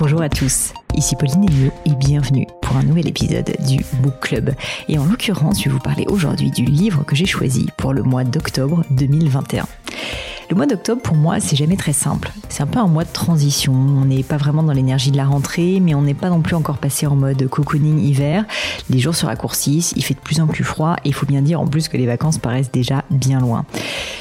[0.00, 4.54] Bonjour à tous, ici Pauline Elio et bienvenue pour un nouvel épisode du Book Club.
[4.88, 8.02] Et en l'occurrence, je vais vous parler aujourd'hui du livre que j'ai choisi pour le
[8.02, 9.66] mois d'octobre 2021.
[10.48, 12.32] Le mois d'octobre, pour moi, c'est jamais très simple.
[12.48, 13.72] C'est un peu un mois de transition.
[13.72, 16.56] On n'est pas vraiment dans l'énergie de la rentrée, mais on n'est pas non plus
[16.56, 18.46] encore passé en mode cocooning hiver.
[18.88, 21.42] Les jours se raccourcissent, il fait de plus en plus froid, et il faut bien
[21.42, 23.66] dire en plus que les vacances paraissent déjà bien loin.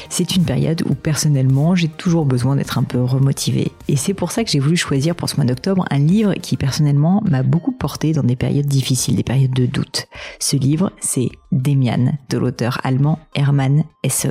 [0.09, 3.71] C'est une période où personnellement, j'ai toujours besoin d'être un peu remotivé.
[3.88, 6.57] Et c'est pour ça que j'ai voulu choisir pour ce mois d'octobre un livre qui
[6.57, 10.07] personnellement m'a beaucoup porté dans des périodes difficiles, des périodes de doute.
[10.39, 14.27] Ce livre, c'est Demian de l'auteur allemand Hermann Hesse.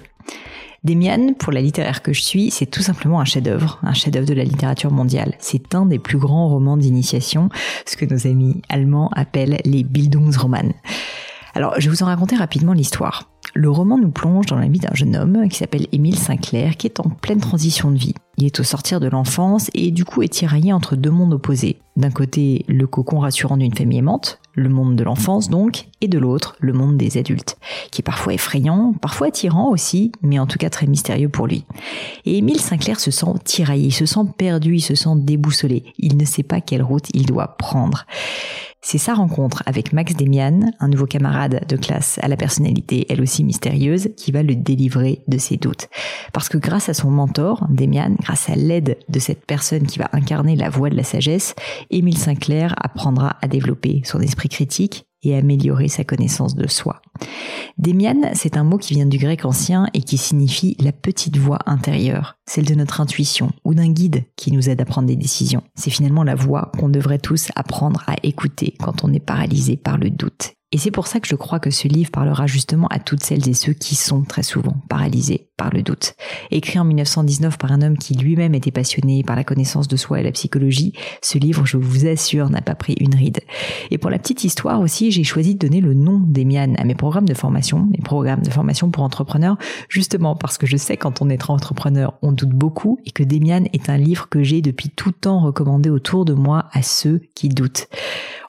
[0.85, 4.35] Demian, pour la littéraire que je suis, c'est tout simplement un chef-d'œuvre, un chef-d'œuvre de
[4.35, 5.35] la littérature mondiale.
[5.39, 7.51] C'est un des plus grands romans d'initiation,
[7.87, 10.73] ce que nos amis allemands appellent les Bildungsroman.
[11.55, 13.29] Alors, je vais vous en raconter rapidement l'histoire.
[13.61, 16.87] Le roman nous plonge dans la vie d'un jeune homme qui s'appelle Émile Sinclair, qui
[16.87, 18.15] est en pleine transition de vie.
[18.37, 21.81] Il est au sortir de l'enfance et du coup est tiraillé entre deux mondes opposés.
[21.97, 26.21] D'un côté, le cocon rassurant d'une famille aimante, le monde de l'enfance donc, et de
[26.21, 27.59] l'autre, le monde des adultes,
[27.91, 31.65] qui est parfois effrayant, parfois attirant aussi, mais en tout cas très mystérieux pour lui.
[32.27, 36.17] Et Émile Sinclair se sent tiraillé, il se sent perdu, il se sent déboussolé, il
[36.17, 38.07] ne sait pas quelle route il doit prendre.
[38.81, 43.21] C'est sa rencontre avec Max Demian, un nouveau camarade de classe à la personnalité elle
[43.21, 45.89] aussi mystérieuse, qui va le délivrer de ses doutes.
[46.33, 50.09] Parce que grâce à son mentor, Demian, grâce à l'aide de cette personne qui va
[50.13, 51.55] incarner la voie de la sagesse,
[51.91, 57.01] Émile Sinclair apprendra à développer son esprit critique et améliorer sa connaissance de soi.
[57.79, 61.59] Demian, c'est un mot qui vient du grec ancien et qui signifie la petite voix
[61.67, 65.63] intérieure, celle de notre intuition ou d'un guide qui nous aide à prendre des décisions.
[65.75, 69.99] C'est finalement la voix qu'on devrait tous apprendre à écouter quand on est paralysé par
[69.99, 72.99] le doute et c'est pour ça que je crois que ce livre parlera justement à
[72.99, 76.15] toutes celles et ceux qui sont très souvent paralysés par le doute.
[76.51, 80.21] Écrit en 1919 par un homme qui lui-même était passionné par la connaissance de soi
[80.21, 80.93] et la psychologie,
[81.23, 83.41] ce livre, je vous assure, n'a pas pris une ride.
[83.91, 86.95] Et pour la petite histoire aussi, j'ai choisi de donner le nom d'Emian à mes
[86.95, 89.57] programmes de formation, mes programmes de formation pour entrepreneurs,
[89.89, 93.65] justement parce que je sais quand on est entrepreneur, on doute beaucoup et que Demian
[93.73, 97.49] est un livre que j'ai depuis tout temps recommandé autour de moi à ceux qui
[97.49, 97.89] doutent.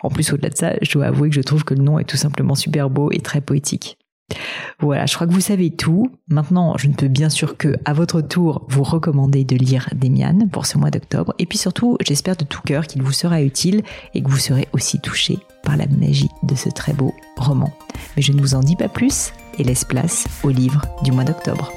[0.02, 2.06] En plus, au-delà de ça, je dois avouer que je trouve que le nom est
[2.06, 3.98] tout simplement super beau et très poétique.
[4.80, 6.12] Voilà, je crois que vous savez tout.
[6.30, 10.48] Maintenant, je ne peux bien sûr que, à votre tour, vous recommander de lire Demian
[10.52, 11.34] pour ce mois d'octobre.
[11.40, 13.84] Et puis surtout, j'espère de tout cœur qu'il vous sera utile
[14.14, 17.74] et que vous serez aussi touché par la magie de ce très beau roman.
[18.16, 21.26] Mais je ne vous en dis pas plus et laisse place au livre du mois
[21.26, 21.72] d'octobre.